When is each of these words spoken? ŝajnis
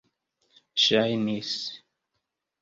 ŝajnis 0.83 1.53